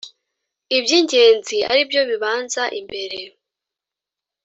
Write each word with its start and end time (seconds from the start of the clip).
Ibyingenzi 0.77 1.57
aribyo 1.71 2.01
bibanza 2.09 2.63
imbere 2.79 3.19